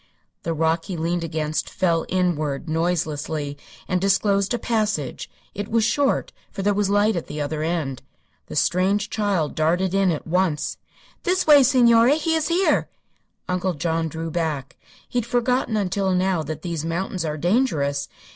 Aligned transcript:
The 0.41 0.55
rock 0.55 0.85
he 0.85 0.97
leaned 0.97 1.23
against 1.23 1.69
fell 1.69 2.07
inward, 2.09 2.67
noiselessly, 2.67 3.55
and 3.87 4.01
disclosed 4.01 4.51
a 4.51 4.57
passage. 4.57 5.29
It 5.53 5.67
was 5.69 5.83
short, 5.83 6.31
for 6.49 6.63
there 6.63 6.73
was 6.73 6.89
light 6.89 7.15
at 7.15 7.27
the 7.27 7.39
other 7.39 7.61
end. 7.61 8.01
The 8.47 8.55
strange 8.55 9.11
child 9.11 9.53
darted 9.53 9.93
in 9.93 10.09
at 10.09 10.25
once. 10.25 10.77
"This 11.21 11.45
way, 11.45 11.61
signore. 11.61 12.15
He 12.15 12.33
is 12.33 12.47
here!" 12.47 12.89
Uncle 13.47 13.75
John 13.75 14.07
drew 14.07 14.31
back. 14.31 14.75
He 15.07 15.19
had 15.19 15.25
forgotten 15.27 15.77
until 15.77 16.15
now 16.15 16.41
that 16.41 16.63
these 16.63 16.83
mountains 16.83 17.23
are 17.23 17.37
dangerous. 17.37 18.09